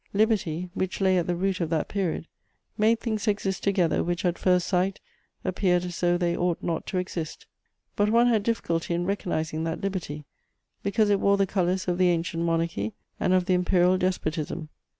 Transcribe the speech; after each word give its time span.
Liberty, 0.13 0.67
which 0.73 0.99
lay 0.99 1.19
at 1.19 1.27
the 1.27 1.35
root 1.35 1.61
of 1.61 1.69
that 1.69 1.87
period, 1.87 2.25
made 2.75 2.99
things 2.99 3.27
exist 3.27 3.61
together 3.61 4.03
which, 4.03 4.25
at 4.25 4.39
first 4.39 4.65
sight, 4.67 4.99
appeared 5.45 5.85
as 5.85 5.99
though 6.01 6.17
they 6.17 6.35
ought 6.35 6.57
not 6.63 6.87
to 6.87 6.97
exist; 6.97 7.45
but 7.95 8.09
one 8.09 8.25
had 8.25 8.41
difficulty 8.41 8.95
in 8.95 9.05
recognising 9.05 9.63
that 9.63 9.81
liberty, 9.81 10.25
because 10.81 11.11
it 11.11 11.19
wore 11.19 11.37
the 11.37 11.45
colours 11.45 11.87
of 11.87 11.99
the 11.99 12.09
Ancient 12.09 12.41
Monarchy 12.43 12.93
and 13.19 13.31
of 13.31 13.45
the 13.45 13.53
Imperial 13.53 13.95
Despotism. 13.99 14.69